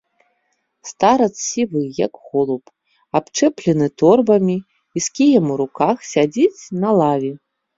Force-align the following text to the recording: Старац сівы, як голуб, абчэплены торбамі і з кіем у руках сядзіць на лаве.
Старац 0.91 1.35
сівы, 1.49 1.81
як 2.05 2.13
голуб, 2.31 2.63
абчэплены 3.21 3.87
торбамі 4.03 4.57
і 4.61 4.97
з 5.09 5.15
кіем 5.21 5.45
у 5.57 5.59
руках 5.63 5.97
сядзіць 6.15 6.61
на 6.87 6.97
лаве. 7.03 7.33